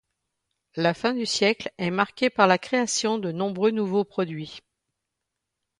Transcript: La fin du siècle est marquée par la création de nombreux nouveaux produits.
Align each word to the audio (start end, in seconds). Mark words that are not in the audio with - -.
La 0.77 0.95
fin 0.95 1.13
du 1.13 1.27
siècle 1.27 1.71
est 1.77 1.91
marquée 1.91 2.31
par 2.31 2.47
la 2.47 2.57
création 2.57 3.19
de 3.19 3.31
nombreux 3.31 3.69
nouveaux 3.69 4.03
produits. 4.03 4.61